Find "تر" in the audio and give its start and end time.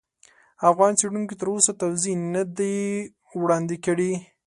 1.39-1.47